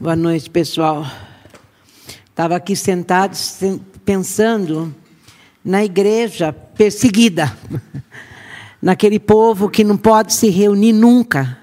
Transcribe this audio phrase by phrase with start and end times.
[0.00, 1.04] Boa noite, pessoal.
[2.30, 3.36] Estava aqui sentado
[4.04, 4.94] pensando
[5.64, 7.52] na igreja perseguida,
[8.80, 11.58] naquele povo que não pode se reunir nunca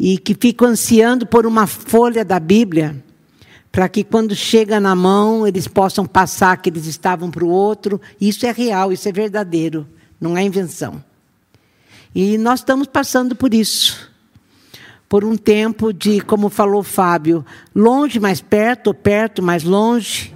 [0.00, 2.96] e que fica ansiando por uma folha da Bíblia
[3.70, 8.00] para que quando chega na mão eles possam passar que eles estavam para o outro.
[8.18, 9.86] Isso é real, isso é verdadeiro,
[10.18, 11.04] não é invenção.
[12.14, 14.11] E nós estamos passando por isso
[15.12, 17.44] por um tempo de, como falou Fábio,
[17.74, 20.34] longe mais perto, perto mais longe,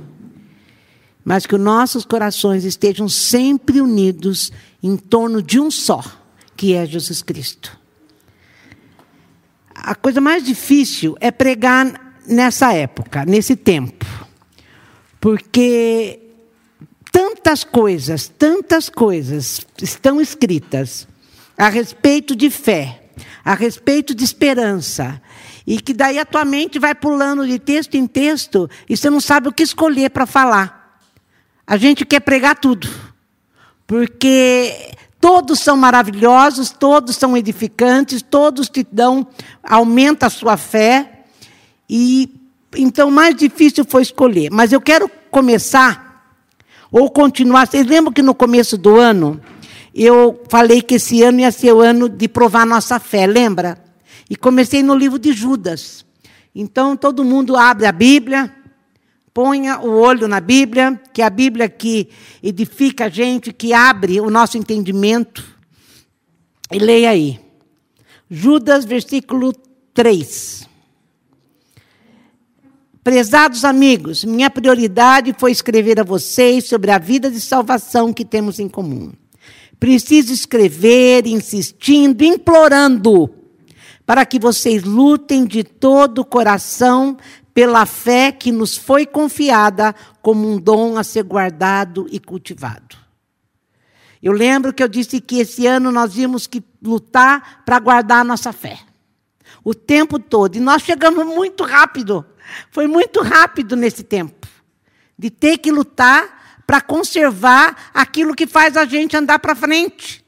[1.25, 6.05] mas que os nossos corações estejam sempre unidos em torno de um só,
[6.55, 7.75] que é Jesus Cristo.
[9.75, 14.05] A coisa mais difícil é pregar nessa época, nesse tempo,
[15.19, 16.21] porque
[17.11, 21.09] tantas coisas, tantas coisas estão escritas
[21.57, 23.06] a respeito de fé
[23.45, 25.21] a respeito de esperança.
[25.67, 29.21] E que daí a tua mente vai pulando de texto em texto e você não
[29.21, 31.01] sabe o que escolher para falar.
[31.67, 32.89] A gente quer pregar tudo.
[33.87, 39.27] Porque todos são maravilhosos, todos são edificantes, todos te dão,
[39.63, 41.25] aumenta a sua fé.
[41.89, 42.31] E
[42.77, 44.51] então mais difícil foi escolher.
[44.51, 46.07] Mas eu quero começar
[46.91, 47.67] ou continuar.
[47.67, 49.41] Vocês lembram que no começo do ano
[50.05, 53.83] eu falei que esse ano ia ser o ano de provar nossa fé, lembra?
[54.29, 56.05] E comecei no livro de Judas.
[56.55, 58.55] Então, todo mundo abre a Bíblia,
[59.33, 62.11] ponha o olho na Bíblia, que é a Bíblia que
[62.43, 65.43] edifica a gente, que abre o nosso entendimento.
[66.71, 67.41] E leia aí.
[68.31, 69.55] Judas, versículo
[69.95, 70.69] 3.
[73.03, 78.59] Prezados amigos, minha prioridade foi escrever a vocês sobre a vida de salvação que temos
[78.59, 79.13] em comum.
[79.87, 83.33] Preciso escrever, insistindo, implorando,
[84.05, 87.17] para que vocês lutem de todo o coração
[87.55, 92.97] pela fé que nos foi confiada como um dom a ser guardado e cultivado.
[94.21, 98.25] Eu lembro que eu disse que esse ano nós íamos que lutar para guardar a
[98.25, 98.81] nossa fé.
[99.63, 100.57] O tempo todo.
[100.57, 102.27] E nós chegamos muito rápido.
[102.73, 104.49] Foi muito rápido nesse tempo.
[105.17, 106.36] De ter que lutar
[106.67, 110.25] para conservar aquilo que faz a gente andar para frente.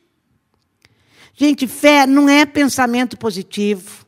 [1.35, 4.07] Gente, fé não é pensamento positivo.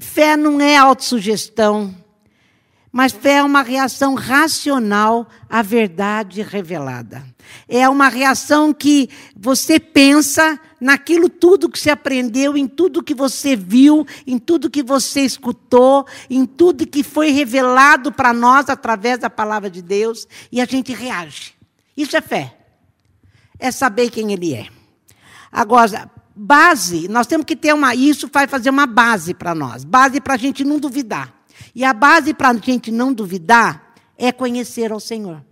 [0.00, 1.94] Fé não é autossugestão.
[2.92, 7.24] Mas fé é uma reação racional à verdade revelada.
[7.68, 13.54] É uma reação que você pensa naquilo tudo que você aprendeu, em tudo que você
[13.54, 19.30] viu, em tudo que você escutou, em tudo que foi revelado para nós através da
[19.30, 21.59] palavra de Deus, e a gente reage.
[21.96, 22.56] Isso é fé.
[23.58, 24.68] É saber quem ele é.
[25.52, 27.94] Agora, base, nós temos que ter uma.
[27.94, 31.34] Isso vai fazer uma base para nós base para a gente não duvidar.
[31.74, 35.44] E a base para a gente não duvidar é conhecer ao Senhor.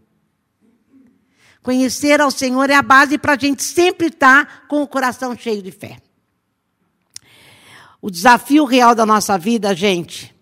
[1.62, 5.62] Conhecer ao Senhor é a base para a gente sempre estar com o coração cheio
[5.62, 5.99] de fé.
[8.00, 10.34] O desafio real da nossa vida, gente,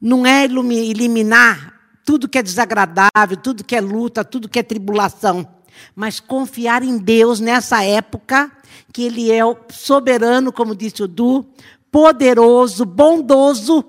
[0.00, 1.73] não é eliminar
[2.04, 5.48] tudo que é desagradável, tudo que é luta, tudo que é tribulação.
[5.94, 8.50] Mas confiar em Deus nessa época,
[8.92, 11.46] que Ele é o soberano, como disse o Du,
[11.90, 13.84] poderoso, bondoso,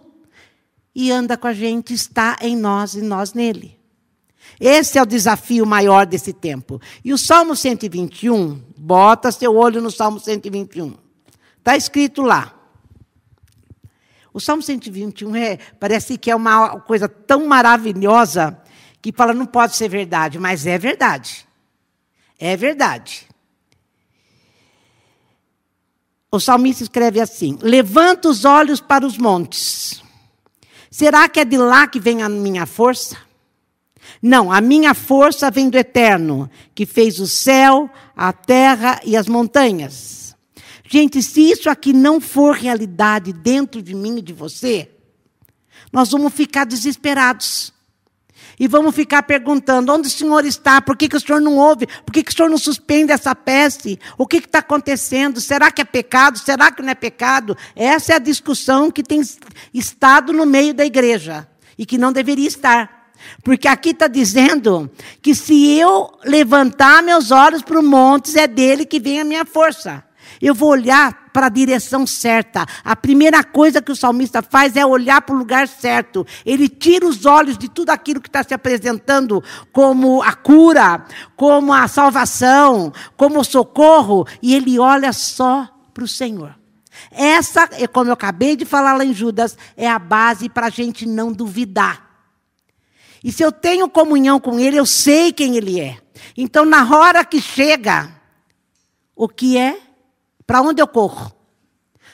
[0.94, 3.78] e anda com a gente, está em nós e nós nele.
[4.60, 6.80] Esse é o desafio maior desse tempo.
[7.04, 10.94] E o Salmo 121, bota seu olho no Salmo 121.
[11.58, 12.55] Está escrito lá.
[14.36, 18.62] O Salmo 121 é, parece que é uma coisa tão maravilhosa
[19.02, 21.48] que fala, não pode ser verdade, mas é verdade.
[22.38, 23.30] É verdade.
[26.30, 30.04] O salmista escreve assim: Levanta os olhos para os montes.
[30.92, 33.16] Será que é de lá que vem a minha força?
[34.22, 39.30] Não, a minha força vem do eterno, que fez o céu, a terra e as
[39.30, 40.25] montanhas.
[40.88, 44.90] Gente, se isso aqui não for realidade dentro de mim e de você,
[45.92, 47.74] nós vamos ficar desesperados.
[48.60, 50.82] E vamos ficar perguntando: onde o senhor está?
[50.82, 51.88] Por que, que o senhor não ouve?
[52.06, 54.00] Por que, que o senhor não suspende essa peste?
[54.18, 55.42] O que está acontecendo?
[55.42, 56.38] Será que é pecado?
[56.38, 57.58] Será que não é pecado?
[57.76, 59.22] Essa é a discussão que tem
[59.74, 61.48] estado no meio da igreja
[61.78, 63.12] e que não deveria estar.
[63.44, 64.90] Porque aqui está dizendo
[65.22, 69.46] que se eu levantar meus olhos para os montes, é dele que vem a minha
[69.46, 70.05] força.
[70.42, 72.66] Eu vou olhar para a direção certa.
[72.84, 76.26] A primeira coisa que o salmista faz é olhar para o lugar certo.
[76.46, 81.06] Ele tira os olhos de tudo aquilo que está se apresentando como a cura,
[81.36, 86.56] como a salvação, como o socorro, e ele olha só para o Senhor.
[87.12, 90.70] essa, é como eu acabei de falar lá em Judas, é a base para a
[90.70, 92.06] gente não duvidar.
[93.26, 95.98] E se eu tenho comunhão com Ele, eu sei quem Ele é.
[96.38, 98.12] Então, na hora que chega,
[99.16, 99.80] o que é?
[100.46, 101.34] Para onde eu corro?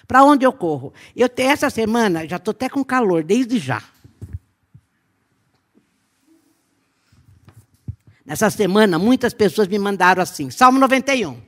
[0.07, 0.93] Para onde eu corro?
[1.15, 3.81] Eu essa semana já estou até com calor, desde já.
[8.25, 11.41] Nessa semana, muitas pessoas me mandaram assim: Salmo 91.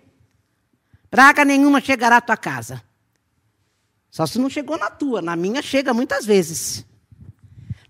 [1.09, 2.83] Praga nenhuma chegará à tua casa.
[4.09, 6.85] Só se não chegou na tua, na minha chega muitas vezes.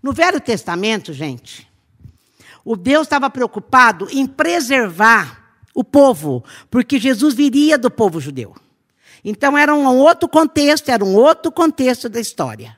[0.02, 1.70] No Velho Testamento, gente,
[2.64, 8.54] o Deus estava preocupado em preservar o povo, porque Jesus viria do povo judeu.
[9.24, 12.76] Então era um outro contexto, era um outro contexto da história.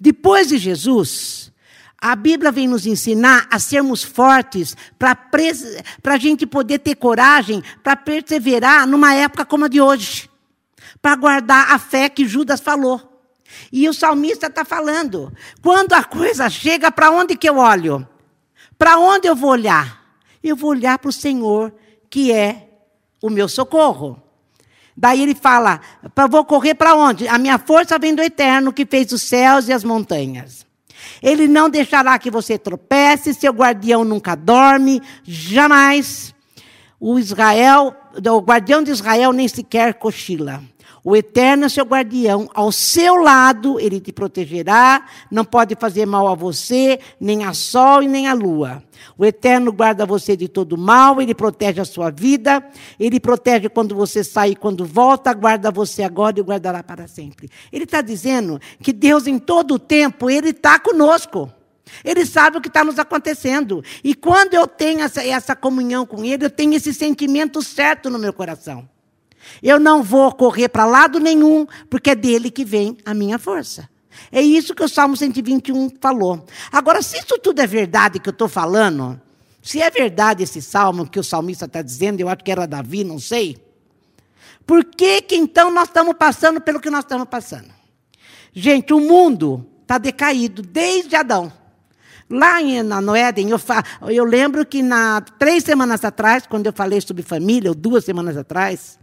[0.00, 1.52] Depois de Jesus,
[1.98, 5.16] a Bíblia vem nos ensinar a sermos fortes para
[6.04, 10.30] a gente poder ter coragem para perseverar numa época como a de hoje,
[11.00, 13.10] para guardar a fé que Judas falou.
[13.70, 15.32] E o salmista está falando:
[15.62, 18.06] quando a coisa chega, para onde que eu olho?
[18.76, 20.02] Para onde eu vou olhar?
[20.42, 21.72] Eu vou olhar para o Senhor,
[22.10, 22.68] que é
[23.22, 24.22] o meu socorro.
[24.96, 25.80] Daí ele fala:
[26.30, 27.26] vou correr para onde?
[27.28, 30.64] A minha força vem do eterno, que fez os céus e as montanhas.
[31.22, 36.34] Ele não deixará que você tropece, seu guardião nunca dorme, jamais.
[37.00, 40.62] O Israel, o guardião de Israel nem sequer cochila.
[41.06, 46.26] O Eterno é seu guardião, ao seu lado ele te protegerá, não pode fazer mal
[46.26, 48.82] a você, nem a sol e nem a lua.
[49.18, 52.66] O Eterno guarda você de todo mal, ele protege a sua vida,
[52.98, 57.50] ele protege quando você sai e quando volta, guarda você agora e guardará para sempre.
[57.70, 61.52] Ele está dizendo que Deus, em todo o tempo, ele está conosco.
[62.02, 63.84] Ele sabe o que está nos acontecendo.
[64.02, 68.18] E quando eu tenho essa, essa comunhão com Ele, eu tenho esse sentimento certo no
[68.18, 68.88] meu coração.
[69.62, 73.88] Eu não vou correr para lado nenhum, porque é dele que vem a minha força.
[74.30, 76.44] É isso que o Salmo 121 falou.
[76.70, 79.20] Agora, se isso tudo é verdade que eu estou falando,
[79.62, 83.02] se é verdade esse salmo que o salmista está dizendo, eu acho que era Davi,
[83.02, 83.56] não sei.
[84.66, 87.68] Por que, que então nós estamos passando pelo que nós estamos passando?
[88.52, 91.52] Gente, o mundo está decaído desde Adão.
[92.28, 93.60] Lá em, na, no Éden, eu,
[94.08, 98.36] eu lembro que na, três semanas atrás, quando eu falei sobre família, ou duas semanas
[98.36, 98.98] atrás,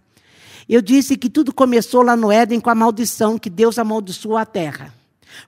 [0.74, 4.46] eu disse que tudo começou lá no Éden com a maldição, que Deus amaldiçoou a
[4.46, 4.94] terra.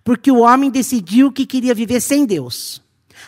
[0.04, 2.82] Porque o homem decidiu que queria viver sem Deus.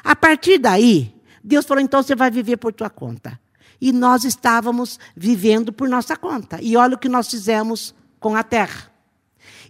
[0.03, 3.39] A partir daí, Deus falou: então você vai viver por tua conta.
[3.79, 6.59] E nós estávamos vivendo por nossa conta.
[6.61, 8.91] E olha o que nós fizemos com a terra.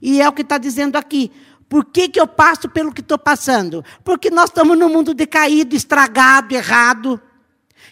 [0.01, 1.31] E é o que está dizendo aqui.
[1.69, 3.85] Por que, que eu passo pelo que estou passando?
[4.03, 7.21] Porque nós estamos num mundo decaído, estragado, errado,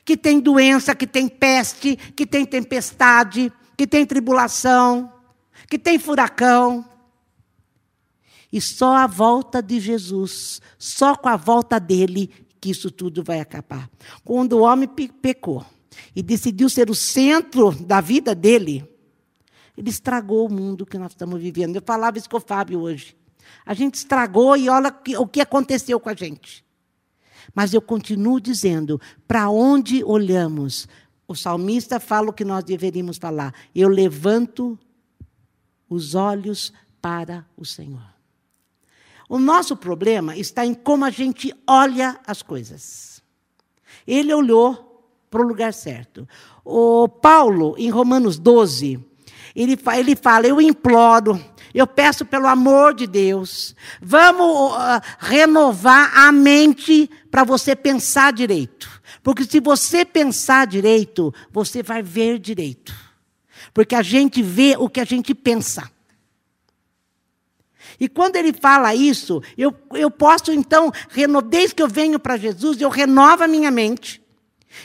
[0.03, 5.11] que tem doença, que tem peste, que tem tempestade, que tem tribulação,
[5.69, 6.85] que tem furacão.
[8.51, 12.29] E só a volta de Jesus, só com a volta dele,
[12.61, 13.89] que isso tudo vai acabar.
[14.23, 15.65] Quando o homem pecou
[16.15, 18.87] e decidiu ser o centro da vida dele,
[19.75, 21.75] ele estragou o mundo que nós estamos vivendo.
[21.75, 23.17] Eu falava isso com o Fábio hoje.
[23.65, 26.63] A gente estragou e olha o que aconteceu com a gente.
[27.53, 30.87] Mas eu continuo dizendo: para onde olhamos,
[31.27, 33.53] o salmista fala o que nós deveríamos falar.
[33.73, 34.77] Eu levanto
[35.89, 38.13] os olhos para o Senhor.
[39.29, 43.21] O nosso problema está em como a gente olha as coisas.
[44.06, 46.27] Ele olhou para o lugar certo.
[46.63, 48.99] O Paulo, em Romanos 12,
[49.56, 56.31] ele, ele fala: Eu imploro, eu peço pelo amor de Deus, vamos uh, renovar a
[56.31, 58.93] mente para você pensar direito.
[59.23, 62.94] Porque se você pensar direito, você vai ver direito.
[63.73, 65.89] Porque a gente vê o que a gente pensa.
[67.99, 70.92] E quando ele fala isso, eu, eu posso então,
[71.49, 74.21] desde que eu venho para Jesus, eu renovo a minha mente.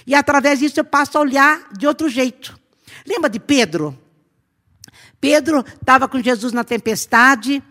[0.07, 2.59] E através disso eu passo a olhar de outro jeito.
[3.07, 3.99] Lembra de Pedro?
[5.21, 7.63] Pedro estava com Jesus na tempestade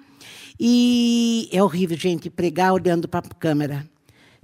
[0.59, 3.88] e é horrível, gente, pregar olhando para a câmera.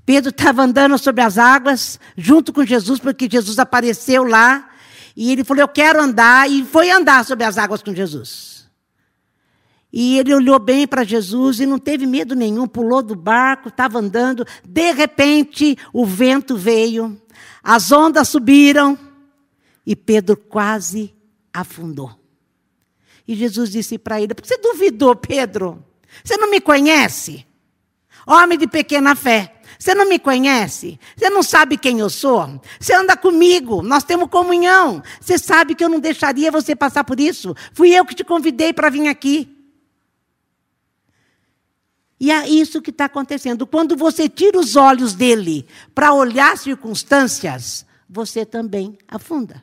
[0.06, 4.70] Pedro estava andando sobre as águas, junto com Jesus, porque Jesus apareceu lá.
[5.16, 6.50] E ele falou: Eu quero andar.
[6.50, 8.54] E foi andar sobre as águas com Jesus.
[9.96, 14.00] E ele olhou bem para Jesus e não teve medo nenhum, pulou do barco, estava
[14.00, 14.44] andando.
[14.68, 17.22] De repente, o vento veio,
[17.64, 18.98] as ondas subiram
[19.86, 21.14] e Pedro quase
[21.54, 22.12] afundou.
[23.28, 25.86] E Jesus disse para ele: Por que você duvidou, Pedro?
[26.24, 27.46] Você não me conhece?
[28.26, 29.62] Homem de pequena fé.
[29.84, 30.98] Você não me conhece?
[31.14, 32.62] Você não sabe quem eu sou?
[32.80, 35.04] Você anda comigo, nós temos comunhão.
[35.20, 37.54] Você sabe que eu não deixaria você passar por isso?
[37.74, 39.54] Fui eu que te convidei para vir aqui.
[42.18, 43.68] E é isso que está acontecendo.
[43.68, 49.62] Quando você tira os olhos dele para olhar circunstâncias, você também afunda.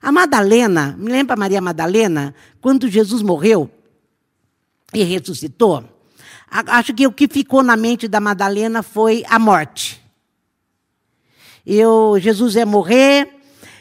[0.00, 3.70] A Madalena, me lembra Maria Madalena, quando Jesus morreu
[4.94, 5.97] e ressuscitou?
[6.50, 10.02] Acho que o que ficou na mente da Madalena foi a morte.
[11.66, 13.38] Eu, Jesus ia morrer,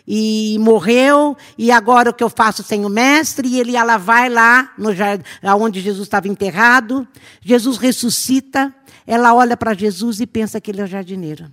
[0.08, 3.48] e morreu, e agora o que eu faço sem o mestre?
[3.50, 5.26] E ele, ela vai lá, no jardim,
[5.60, 7.06] onde Jesus estava enterrado,
[7.42, 8.74] Jesus ressuscita,
[9.06, 11.52] ela olha para Jesus e pensa que ele é o jardineiro.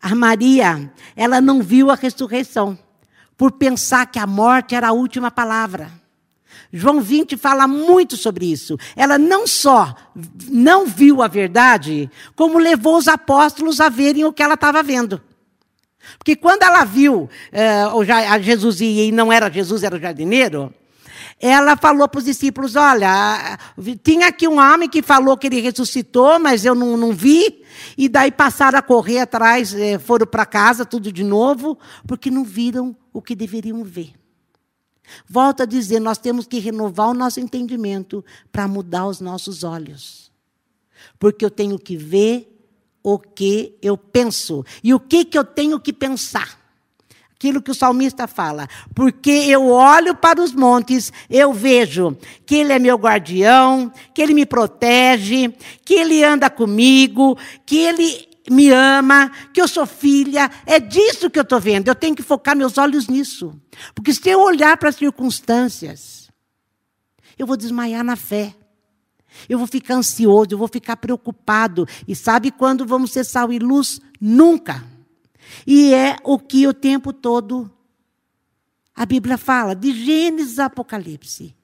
[0.00, 2.78] A Maria, ela não viu a ressurreição,
[3.38, 5.90] por pensar que a morte era a última palavra.
[6.72, 8.76] João 20 fala muito sobre isso.
[8.96, 9.94] Ela não só
[10.50, 15.20] não viu a verdade, como levou os apóstolos a verem o que ela estava vendo.
[16.18, 20.72] Porque quando ela viu uh, Jesus e não era Jesus, era o jardineiro,
[21.40, 23.58] ela falou para os discípulos: Olha,
[24.02, 27.62] tinha aqui um homem que falou que ele ressuscitou, mas eu não, não vi.
[27.98, 32.44] E daí passaram a correr atrás, eh, foram para casa, tudo de novo, porque não
[32.44, 34.12] viram o que deveriam ver.
[35.28, 40.30] Volto a dizer: nós temos que renovar o nosso entendimento para mudar os nossos olhos.
[41.18, 42.50] Porque eu tenho que ver
[43.02, 44.64] o que eu penso.
[44.82, 46.58] E o que, que eu tenho que pensar?
[47.34, 48.66] Aquilo que o salmista fala.
[48.94, 54.32] Porque eu olho para os montes, eu vejo que Ele é meu guardião, que Ele
[54.32, 60.50] me protege, que Ele anda comigo, que Ele me ama, que eu sou filha.
[60.66, 61.88] É disso que eu estou vendo.
[61.88, 63.58] Eu tenho que focar meus olhos nisso.
[63.94, 66.30] Porque se eu olhar para as circunstâncias,
[67.38, 68.54] eu vou desmaiar na fé.
[69.48, 71.86] Eu vou ficar ansioso, eu vou ficar preocupado.
[72.06, 74.00] E sabe quando vamos ser sal e luz?
[74.20, 74.84] Nunca.
[75.66, 77.70] E é o que o tempo todo
[78.94, 81.54] a Bíblia fala, de Gênesis a Apocalipse.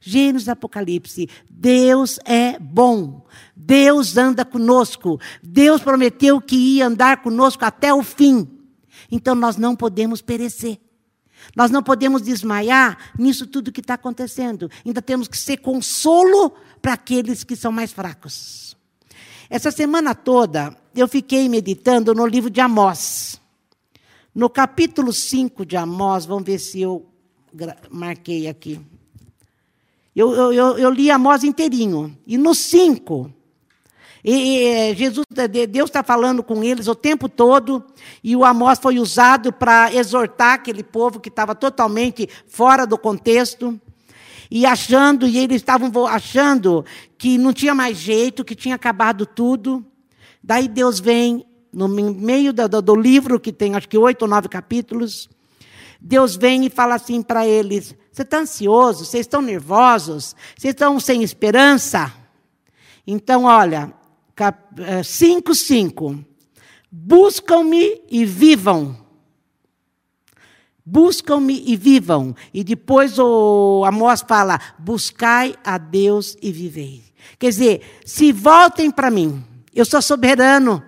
[0.00, 1.28] Gênesis Apocalipse.
[1.48, 3.24] Deus é bom.
[3.56, 5.20] Deus anda conosco.
[5.42, 8.48] Deus prometeu que ia andar conosco até o fim.
[9.10, 10.78] Então nós não podemos perecer.
[11.56, 14.70] Nós não podemos desmaiar nisso tudo que está acontecendo.
[14.84, 18.76] Ainda temos que ser consolo para aqueles que são mais fracos.
[19.50, 23.40] Essa semana toda eu fiquei meditando no livro de Amós.
[24.34, 27.06] No capítulo 5 de Amós, vamos ver se eu
[27.90, 28.80] marquei aqui.
[30.14, 32.16] Eu, eu, eu, li Amós inteirinho.
[32.26, 33.30] E no 5,
[34.24, 35.26] e, e, Jesus,
[35.68, 37.82] Deus está falando com eles o tempo todo,
[38.22, 43.80] e o Amós foi usado para exortar aquele povo que estava totalmente fora do contexto
[44.54, 46.84] e achando, e eles estavam achando
[47.16, 49.84] que não tinha mais jeito, que tinha acabado tudo.
[50.42, 54.48] Daí Deus vem, no meio do, do livro, que tem acho que oito ou nove
[54.50, 55.30] capítulos,
[55.98, 59.04] Deus vem e fala assim para eles: Você está ansioso?
[59.04, 60.36] Vocês estão nervosos?
[60.56, 62.12] Vocês estão sem esperança?
[63.06, 63.92] Então, olha,
[65.02, 66.12] 5, 5.
[66.12, 66.32] Eh,
[66.90, 69.02] Buscam-me e vivam
[70.84, 72.34] Buscam-me e vivam.
[72.52, 77.04] E depois o Amós fala: buscai a Deus e vivei.
[77.38, 80.82] Quer dizer, se voltem para mim, eu sou soberano.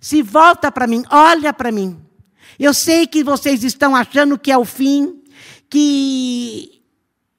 [0.00, 2.00] Se volta para mim, olha para mim.
[2.58, 5.20] Eu sei que vocês estão achando que é o fim,
[5.68, 6.82] que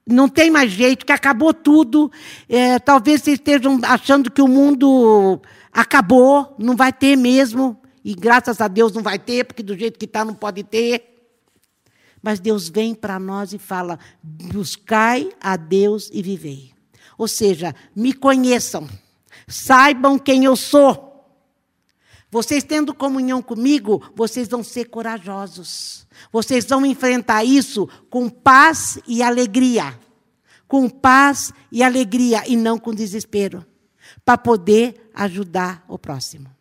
[0.07, 2.11] não tem mais jeito, que acabou tudo.
[2.47, 5.41] É, talvez vocês estejam achando que o mundo
[5.71, 7.79] acabou, não vai ter mesmo.
[8.03, 11.17] E graças a Deus não vai ter, porque do jeito que está não pode ter.
[12.21, 16.71] Mas Deus vem para nós e fala: buscai a Deus e vivei.
[17.17, 18.87] Ou seja, me conheçam,
[19.47, 21.06] saibam quem eu sou.
[22.29, 26.05] Vocês tendo comunhão comigo, vocês vão ser corajosos.
[26.31, 29.97] Vocês vão enfrentar isso com paz e alegria.
[30.67, 33.65] Com paz e alegria e não com desespero.
[34.25, 36.57] Para poder ajudar o próximo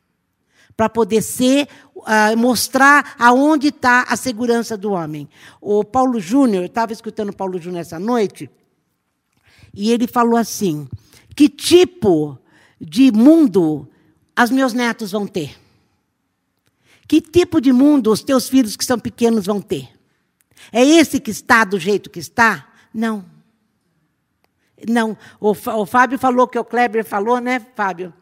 [0.76, 5.26] para poder ser, uh, mostrar aonde está a segurança do homem.
[5.58, 8.50] O Paulo Júnior, eu estava escutando o Paulo Júnior essa noite,
[9.73, 10.87] e ele falou assim:
[11.35, 12.38] que tipo
[12.78, 13.88] de mundo
[14.44, 15.58] os meus netos vão ter?
[17.08, 19.88] Que tipo de mundo os teus filhos que são pequenos vão ter?
[20.72, 22.68] É esse que está do jeito que está?
[22.92, 23.24] Não.
[24.88, 25.16] Não.
[25.40, 28.12] O, o Fábio falou que o Kleber falou, né, Fábio?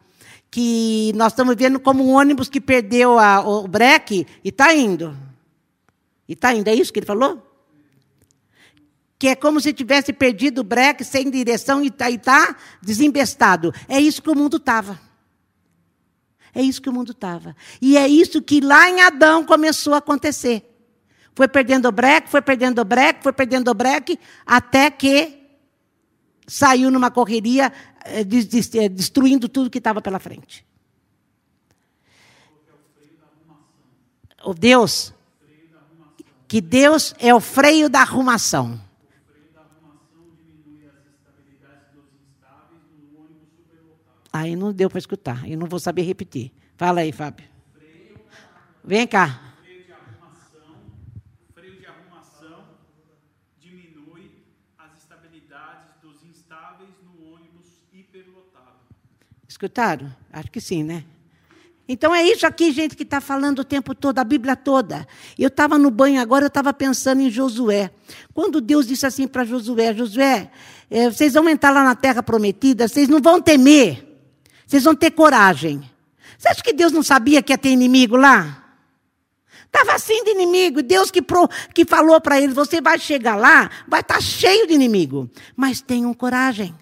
[0.55, 5.13] que nós estamos vendo como um ônibus que perdeu a, o breque e está indo.
[6.29, 7.45] E está indo, é isso que ele falou?
[9.19, 13.73] Que é como se tivesse perdido o breque sem direção e está tá desembestado.
[13.89, 14.97] É isso que o mundo estava.
[16.55, 17.53] É isso que o mundo estava.
[17.81, 20.71] E é isso que lá em Adão começou a acontecer.
[21.35, 25.37] Foi perdendo o breque, foi perdendo o breque, foi perdendo o breque, até que
[26.47, 27.73] saiu numa correria,
[28.05, 30.65] eh, eh, destruindo tudo que estava pela frente.
[34.45, 35.13] O Deus,
[36.47, 38.79] que Deus é o freio da arrumação.
[44.35, 46.51] Aí não deu para escutar, eu não vou saber repetir.
[46.75, 47.47] Fala aí, Fábio.
[48.83, 49.53] Vem cá.
[59.47, 60.13] Escutaram?
[60.33, 61.05] Acho que sim, né?
[61.87, 65.07] Então é isso aqui, gente, que está falando o tempo todo, a Bíblia toda.
[65.39, 67.89] Eu estava no banho agora, eu estava pensando em Josué.
[68.33, 70.51] Quando Deus disse assim para Josué: Josué,
[70.89, 74.14] é, vocês vão entrar lá na terra prometida, vocês não vão temer,
[74.65, 75.89] vocês vão ter coragem.
[76.37, 78.63] Você acha que Deus não sabia que ia ter inimigo lá?
[79.65, 80.81] Estava assim de inimigo.
[80.81, 84.67] Deus que, pro, que falou para eles: você vai chegar lá, vai estar tá cheio
[84.67, 85.29] de inimigo.
[85.55, 86.73] Mas tenham coragem.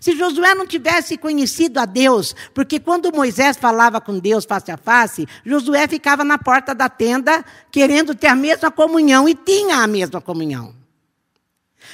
[0.00, 4.76] Se Josué não tivesse conhecido a Deus, porque quando Moisés falava com Deus face a
[4.76, 9.86] face, Josué ficava na porta da tenda querendo ter a mesma comunhão e tinha a
[9.86, 10.74] mesma comunhão.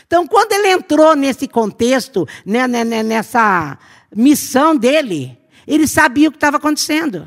[0.06, 3.76] Então, quando ele entrou nesse contexto, né, né, né nessa
[4.14, 7.26] missão dele, ele sabia o que estava acontecendo.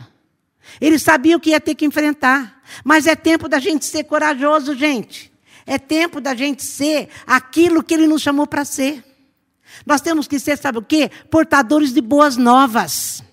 [0.79, 2.61] Ele sabia o que ia ter que enfrentar.
[2.83, 5.31] Mas é tempo da gente ser corajoso, gente.
[5.65, 9.03] É tempo da gente ser aquilo que ele nos chamou para ser.
[9.85, 11.09] Nós temos que ser, sabe o quê?
[11.29, 13.23] Portadores de boas novas.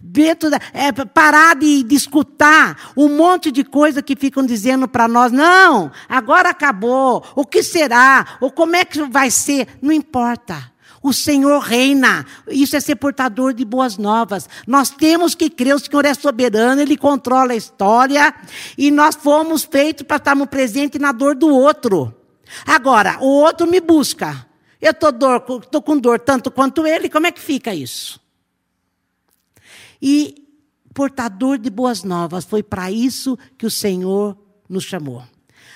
[0.00, 5.06] Dentro da, é, parar de, de escutar um monte de coisa que ficam dizendo para
[5.06, 10.72] nós, não, agora acabou, o que será, ou como é que vai ser, não importa.
[11.04, 12.24] O Senhor reina.
[12.48, 14.48] Isso é ser portador de boas novas.
[14.66, 18.34] Nós temos que crer, o Senhor é soberano, Ele controla a história.
[18.78, 22.14] E nós fomos feitos para estarmos presentes na dor do outro.
[22.64, 24.46] Agora, o outro me busca.
[24.80, 28.18] Eu estou com dor tanto quanto ele, como é que fica isso?
[30.00, 30.42] E
[30.94, 35.22] portador de boas novas, foi para isso que o Senhor nos chamou.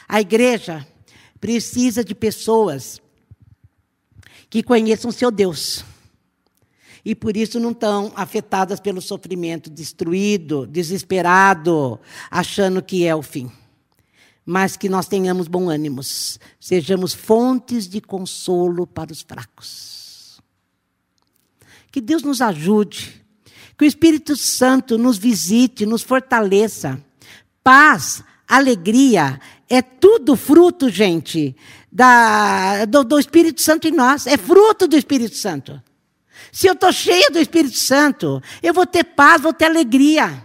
[0.09, 0.87] A igreja
[1.39, 2.99] precisa de pessoas
[4.49, 5.85] que conheçam seu Deus.
[7.05, 11.99] E por isso não estão afetadas pelo sofrimento, destruído, desesperado,
[12.31, 13.51] achando que é o fim
[14.51, 16.01] mas que nós tenhamos bom ânimo,
[16.59, 20.41] sejamos fontes de consolo para os fracos.
[21.93, 23.23] Que Deus nos ajude,
[23.77, 26.99] que o Espírito Santo nos visite, nos fortaleça.
[27.63, 31.55] Paz, alegria, é tudo fruto, gente,
[31.93, 35.83] da, do, do Espírito Santo em nós, é fruto do Espírito Santo.
[36.51, 40.45] Se eu estou cheia do Espírito Santo, eu vou ter paz, vou ter alegria.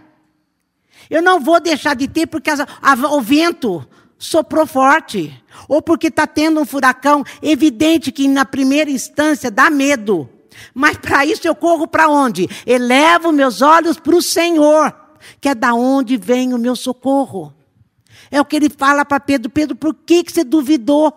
[1.10, 3.88] Eu não vou deixar de ter porque a, a, o vento
[4.18, 5.34] soprou forte.
[5.68, 7.24] Ou porque está tendo um furacão.
[7.42, 10.30] Evidente que na primeira instância dá medo.
[10.74, 12.50] Mas para isso eu corro para onde?
[12.66, 14.94] Elevo meus olhos para o Senhor,
[15.42, 17.54] que é da onde vem o meu socorro.
[18.34, 21.14] É o que ele fala para Pedro: Pedro, por que, que você duvidou?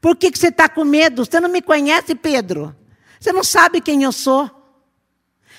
[0.00, 1.24] Por que, que você está com medo?
[1.24, 2.74] Você não me conhece, Pedro?
[3.20, 4.50] Você não sabe quem eu sou?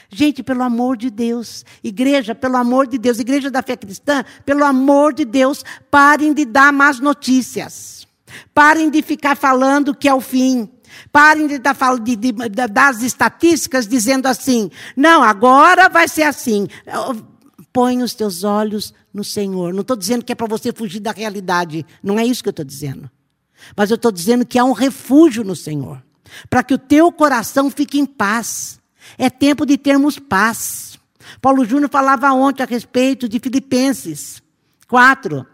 [0.09, 4.65] Gente, pelo amor de Deus, igreja, pelo amor de Deus, igreja da fé cristã, pelo
[4.65, 8.05] amor de Deus, parem de dar más notícias.
[8.53, 10.69] Parem de ficar falando que é o fim.
[11.09, 12.31] Parem de dar de, de,
[12.69, 16.67] das estatísticas dizendo assim: não, agora vai ser assim.
[17.73, 19.73] Põe os teus olhos no Senhor.
[19.73, 21.83] Não estou dizendo que é para você fugir da realidade.
[22.03, 23.09] Não é isso que eu estou dizendo.
[23.75, 26.01] Mas eu estou dizendo que há um refúgio no Senhor.
[26.49, 28.79] Para que o teu coração fique em paz.
[29.17, 30.99] É tempo de termos paz.
[31.41, 34.41] Paulo Júnior falava ontem a respeito de Filipenses
[34.87, 35.45] 4.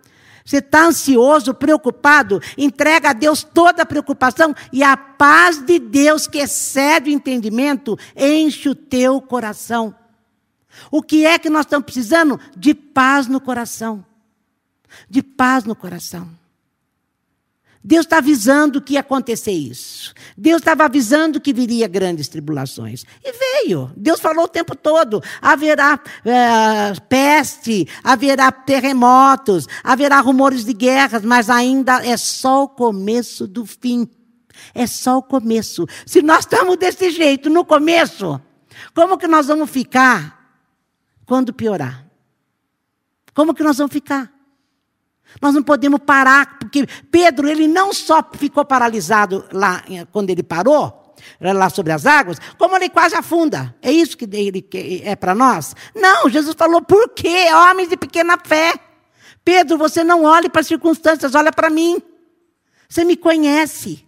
[0.44, 2.42] Você está ansioso, preocupado?
[2.58, 7.98] Entrega a Deus toda a preocupação e a paz de Deus, que excede o entendimento,
[8.16, 9.94] enche o teu coração.
[10.92, 12.40] O que é que nós estamos precisando?
[12.56, 14.06] De paz no coração.
[15.10, 16.30] De paz no coração.
[17.82, 20.14] Deus está avisando que ia acontecer isso.
[20.38, 23.06] Deus estava avisando que viria grandes tribulações.
[23.24, 23.90] E veio.
[23.96, 31.50] Deus falou o tempo todo: haverá é, peste, haverá terremotos, haverá rumores de guerras, mas
[31.50, 34.08] ainda é só o começo do fim.
[34.76, 35.88] É só o começo.
[36.06, 38.42] Se nós estamos desse jeito no começo,
[38.94, 40.39] como que nós vamos ficar
[41.30, 42.08] quando piorar?
[43.36, 44.34] Como que nós vamos ficar?
[45.40, 51.16] Nós não podemos parar, porque Pedro, ele não só ficou paralisado lá quando ele parou,
[51.40, 53.76] lá sobre as águas, como ele quase afunda.
[53.80, 55.76] É isso que ele é para nós?
[55.94, 57.46] Não, Jesus falou, por quê?
[57.54, 58.74] Homens de pequena fé.
[59.46, 62.02] Pedro, você não olhe para as circunstâncias, olha para mim.
[62.90, 64.04] Você me conhece.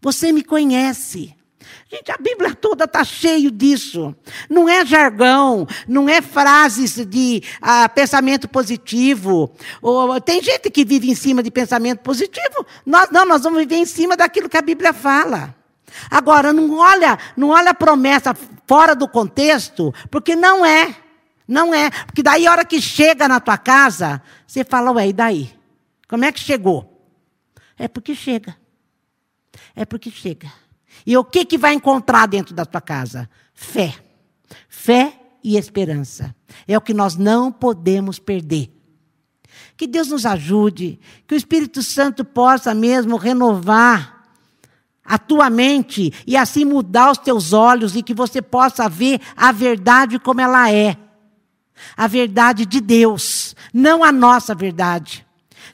[0.00, 1.36] Você me conhece.
[1.90, 4.14] Gente, a Bíblia toda está cheio disso.
[4.48, 9.52] Não é jargão, não é frases de ah, pensamento positivo.
[9.80, 12.66] Ou, tem gente que vive em cima de pensamento positivo.
[12.84, 15.54] Nós não, nós vamos viver em cima daquilo que a Bíblia fala.
[16.10, 18.34] Agora, não olha, não olha a promessa
[18.66, 20.96] fora do contexto, porque não é.
[21.46, 21.90] Não é.
[22.06, 25.52] Porque daí, a hora que chega na tua casa, você fala, ué, e daí?
[26.08, 26.88] Como é que chegou?
[27.78, 28.56] É porque chega.
[29.74, 30.50] É porque chega.
[31.06, 33.28] E o que, que vai encontrar dentro da tua casa?
[33.54, 33.94] Fé.
[34.68, 36.34] Fé e esperança.
[36.66, 38.70] É o que nós não podemos perder.
[39.76, 44.22] Que Deus nos ajude, que o Espírito Santo possa mesmo renovar
[45.04, 49.50] a tua mente e assim mudar os teus olhos e que você possa ver a
[49.50, 50.96] verdade como ela é.
[51.96, 55.26] A verdade de Deus, não a nossa verdade.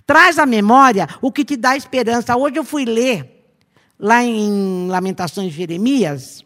[0.06, 2.36] Traz à memória o que te dá esperança.
[2.36, 3.37] Hoje eu fui ler
[3.98, 6.44] lá em Lamentações de Jeremias,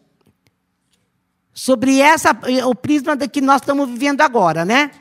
[1.53, 2.31] sobre essa,
[2.65, 4.91] o prisma que nós estamos vivendo agora, né?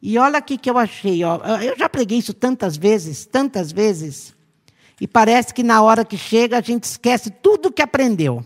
[0.00, 1.38] E olha aqui que eu achei, ó.
[1.60, 4.34] eu já preguei isso tantas vezes, tantas vezes,
[5.00, 8.44] e parece que na hora que chega a gente esquece tudo que aprendeu.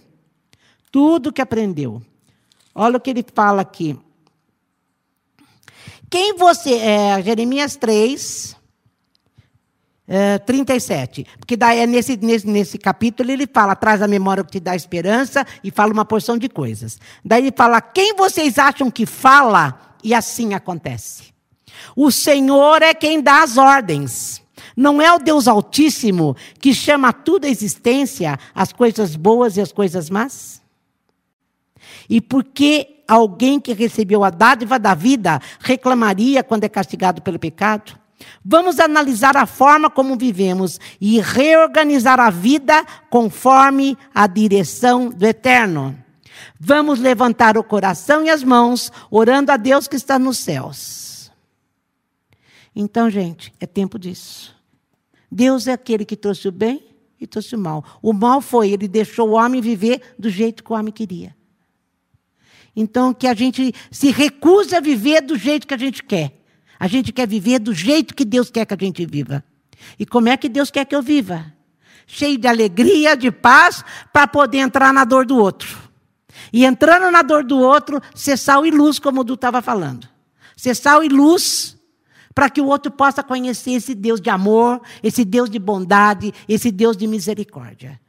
[0.90, 2.00] Tudo que aprendeu.
[2.72, 3.98] Olha o que ele fala aqui.
[6.08, 8.56] Quem você é, Jeremias 3,
[10.46, 11.22] 37.
[11.22, 14.60] É, Porque daí é nesse, nesse, nesse capítulo ele fala, traz a memória que te
[14.60, 16.98] dá esperança e fala uma porção de coisas.
[17.24, 19.96] Daí ele fala, quem vocês acham que fala?
[20.02, 21.32] E assim acontece.
[21.96, 24.42] O Senhor é quem dá as ordens.
[24.76, 29.72] Não é o Deus Altíssimo que chama tudo a existência, as coisas boas e as
[29.72, 30.60] coisas más?
[32.08, 37.38] E por que alguém que recebeu a dádiva da vida reclamaria quando é castigado pelo
[37.38, 38.03] pecado?
[38.44, 45.98] Vamos analisar a forma como vivemos e reorganizar a vida conforme a direção do Eterno.
[46.58, 51.30] Vamos levantar o coração e as mãos, orando a Deus que está nos céus.
[52.74, 54.54] Então, gente, é tempo disso.
[55.30, 56.84] Deus é aquele que trouxe o bem
[57.20, 57.84] e trouxe o mal.
[58.02, 61.34] O mal foi, ele deixou o homem viver do jeito que o homem queria.
[62.76, 66.43] Então, que a gente se recusa a viver do jeito que a gente quer.
[66.78, 69.44] A gente quer viver do jeito que Deus quer que a gente viva.
[69.98, 71.52] E como é que Deus quer que eu viva?
[72.06, 75.84] Cheio de alegria, de paz, para poder entrar na dor do outro.
[76.52, 80.08] E entrando na dor do outro, ser sal e luz, como o Du estava falando.
[80.56, 81.76] Ser sal e luz,
[82.34, 86.70] para que o outro possa conhecer esse Deus de amor, esse Deus de bondade, esse
[86.70, 88.00] Deus de misericórdia.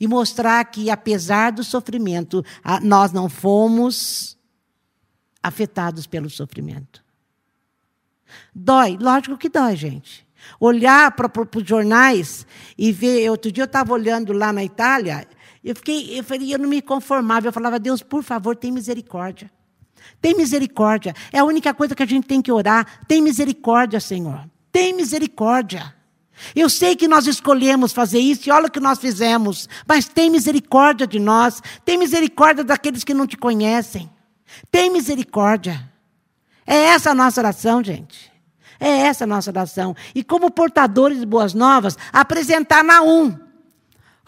[0.00, 2.44] E mostrar que, apesar do sofrimento,
[2.82, 4.36] nós não fomos
[5.42, 7.04] afetados pelo sofrimento.
[8.54, 10.26] Dói, lógico que dói, gente.
[10.60, 13.30] Olhar para os jornais e ver.
[13.30, 15.26] Outro dia eu estava olhando lá na Itália,
[15.64, 17.48] eu fiquei, eu falei, eu não me conformava.
[17.48, 19.50] Eu falava, Deus, por favor, tem misericórdia.
[20.20, 21.14] Tem misericórdia.
[21.32, 23.00] É a única coisa que a gente tem que orar.
[23.08, 24.44] Tem misericórdia, Senhor.
[24.70, 25.94] Tem misericórdia.
[26.54, 30.28] Eu sei que nós escolhemos fazer isso e olha o que nós fizemos, mas tem
[30.28, 34.10] misericórdia de nós, tem misericórdia daqueles que não te conhecem.
[34.70, 35.90] Tem misericórdia.
[36.66, 38.32] É essa a nossa oração, gente.
[38.80, 39.94] É essa a nossa oração.
[40.14, 43.38] E como portadores de boas novas, apresentar Naum.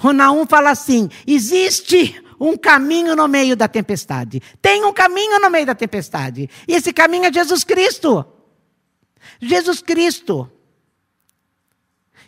[0.02, 4.42] O Naum fala assim: existe um caminho no meio da tempestade.
[4.60, 6.48] Tem um caminho no meio da tempestade.
[6.68, 8.24] E esse caminho é Jesus Cristo.
[9.40, 10.50] Jesus Cristo.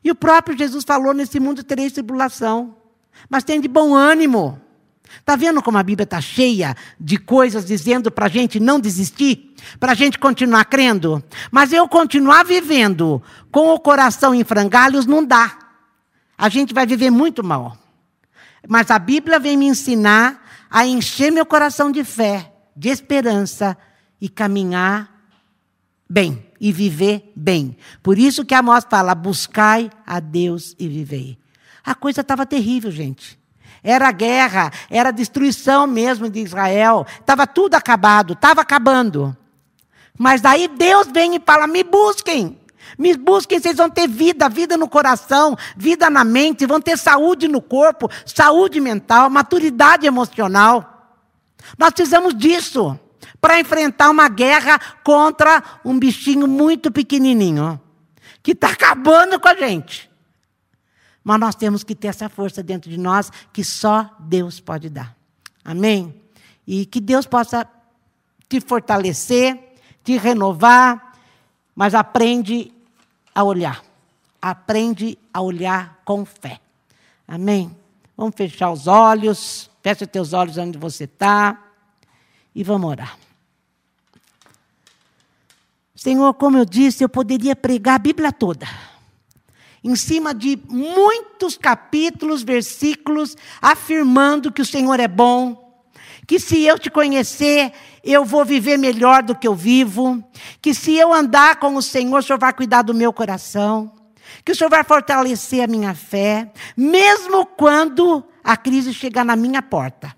[0.03, 2.77] E o próprio Jesus falou: nesse mundo tereis tribulação.
[3.29, 4.61] Mas tem de bom ânimo.
[5.21, 9.55] Está vendo como a Bíblia está cheia de coisas dizendo para a gente não desistir?
[9.79, 11.23] Para a gente continuar crendo?
[11.51, 15.59] Mas eu continuar vivendo com o coração em frangalhos não dá.
[16.37, 17.77] A gente vai viver muito mal.
[18.69, 23.77] Mas a Bíblia vem me ensinar a encher meu coração de fé, de esperança
[24.21, 25.19] e caminhar
[26.09, 27.77] bem e viver bem.
[28.03, 31.39] Por isso que Amós fala: buscai a Deus e vivei.
[31.85, 33.38] A coisa estava terrível, gente.
[33.83, 37.07] Era guerra, era destruição mesmo de Israel.
[37.21, 39.37] Estava tudo acabado, estava acabando.
[40.19, 42.59] Mas daí Deus vem e fala: me busquem.
[42.99, 47.47] Me busquem, vocês vão ter vida, vida no coração, vida na mente, vão ter saúde
[47.47, 51.17] no corpo, saúde mental, maturidade emocional.
[51.77, 52.99] Nós precisamos disso
[53.41, 57.81] para enfrentar uma guerra contra um bichinho muito pequenininho
[58.43, 60.08] que está acabando com a gente.
[61.29, 65.15] Mas nós temos que ter essa força dentro de nós que só Deus pode dar.
[65.63, 66.19] Amém?
[66.67, 67.69] E que Deus possa
[68.49, 71.19] te fortalecer, te renovar,
[71.77, 72.73] mas aprende
[73.35, 73.85] a olhar.
[74.41, 76.63] Aprende a olhar com fé.
[77.29, 77.77] Amém?
[78.17, 79.71] Vamos fechar os olhos.
[79.83, 81.63] Fecha teus olhos onde você está.
[82.55, 83.19] E vamos orar.
[85.95, 88.67] Senhor, como eu disse, eu poderia pregar a Bíblia toda.
[89.83, 95.69] Em cima de muitos capítulos, versículos, afirmando que o Senhor é bom,
[96.27, 97.73] que se eu te conhecer,
[98.05, 100.23] eu vou viver melhor do que eu vivo,
[100.61, 103.95] que se eu andar com o Senhor, o Senhor vai cuidar do meu coração,
[104.45, 109.63] que o Senhor vai fortalecer a minha fé, mesmo quando a crise chegar na minha
[109.63, 110.15] porta.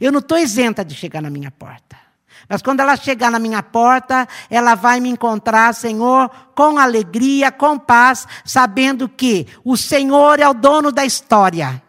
[0.00, 2.09] Eu não estou isenta de chegar na minha porta.
[2.50, 7.78] Mas quando ela chegar na minha porta, ela vai me encontrar, Senhor, com alegria, com
[7.78, 11.80] paz, sabendo que o Senhor é o dono da história.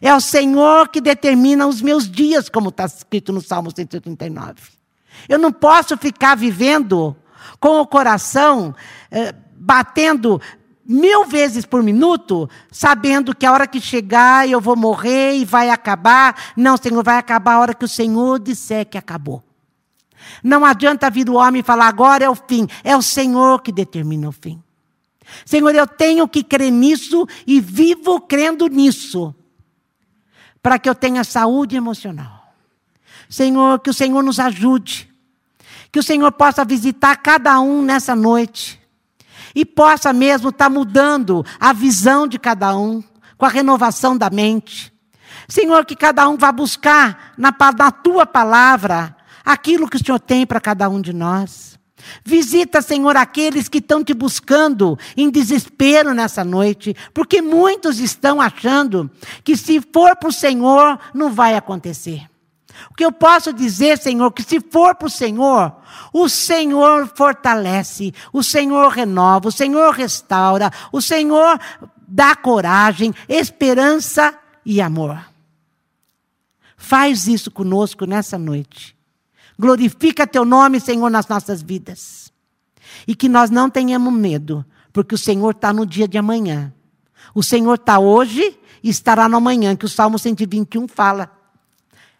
[0.00, 4.54] É o Senhor que determina os meus dias, como está escrito no Salmo 139.
[5.28, 7.16] Eu não posso ficar vivendo
[7.58, 8.72] com o coração
[9.10, 10.40] eh, batendo
[10.86, 15.70] mil vezes por minuto, sabendo que a hora que chegar eu vou morrer e vai
[15.70, 16.36] acabar.
[16.56, 19.42] Não, Senhor, vai acabar a hora que o Senhor disser que acabou.
[20.42, 22.66] Não adianta vir o homem e falar agora é o fim.
[22.82, 24.62] É o Senhor que determina o fim.
[25.44, 29.34] Senhor, eu tenho que crer nisso e vivo crendo nisso
[30.62, 32.54] para que eu tenha saúde emocional.
[33.28, 35.10] Senhor, que o Senhor nos ajude.
[35.92, 38.80] Que o Senhor possa visitar cada um nessa noite.
[39.54, 43.02] E possa mesmo estar tá mudando a visão de cada um,
[43.36, 44.92] com a renovação da mente.
[45.48, 50.46] Senhor, que cada um vá buscar na, na tua palavra aquilo que o Senhor tem
[50.46, 51.78] para cada um de nós.
[52.24, 59.10] Visita, Senhor, aqueles que estão te buscando em desespero nessa noite, porque muitos estão achando
[59.42, 62.28] que se for para o Senhor, não vai acontecer.
[62.90, 65.72] O que eu posso dizer, Senhor, que se for para o Senhor,
[66.12, 71.58] o Senhor fortalece, o Senhor renova, o Senhor restaura, o Senhor
[72.06, 75.18] dá coragem, esperança e amor.
[76.76, 78.93] Faz isso conosco nessa noite.
[79.58, 82.32] Glorifica teu nome, Senhor, nas nossas vidas.
[83.06, 86.72] E que nós não tenhamos medo, porque o Senhor está no dia de amanhã.
[87.34, 91.30] O Senhor está hoje e estará no amanhã, que o Salmo 121 fala.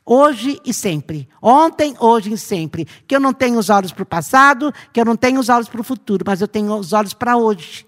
[0.06, 1.28] Hoje e sempre.
[1.40, 2.86] Ontem, hoje e sempre.
[3.06, 5.68] Que eu não tenho os olhos para o passado, que eu não tenho os olhos
[5.68, 7.86] para o futuro, mas eu tenho os olhos para hoje.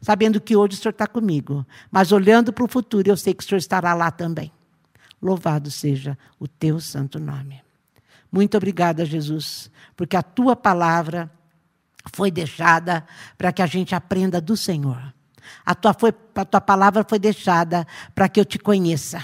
[0.00, 1.66] Sabendo que hoje o Senhor está comigo.
[1.90, 4.52] Mas olhando para o futuro, eu sei que o Senhor estará lá também.
[5.20, 7.67] Louvado seja o teu santo nome.
[8.30, 11.30] Muito obrigada, Jesus, porque a tua palavra
[12.12, 15.14] foi deixada para que a gente aprenda do Senhor.
[15.64, 19.22] A tua, foi, a tua palavra foi deixada para que eu te conheça.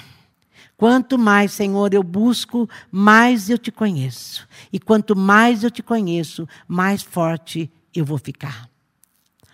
[0.77, 4.47] Quanto mais, Senhor, eu busco, mais eu te conheço.
[4.73, 8.69] E quanto mais eu te conheço, mais forte eu vou ficar.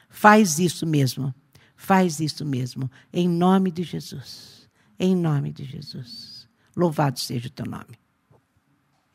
[0.09, 1.35] Faz isso mesmo.
[1.77, 2.91] Faz isso mesmo.
[3.13, 4.69] Em nome de Jesus.
[4.99, 6.49] Em nome de Jesus.
[6.77, 8.00] Louvado seja o teu nome.